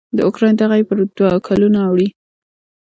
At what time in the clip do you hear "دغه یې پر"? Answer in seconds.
0.57-0.99